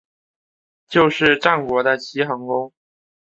[0.87, 2.73] 就是战国的齐桓公。